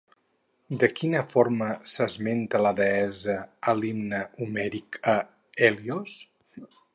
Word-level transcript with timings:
De 0.83 0.87
quina 0.99 1.19
forma 1.33 1.67
s'esmenta 1.91 2.61
la 2.67 2.71
deessa 2.79 3.35
a 3.73 3.77
l'Himne 3.83 4.23
homèric 4.47 4.99
a 5.15 5.17
Hèlios? 5.69 6.19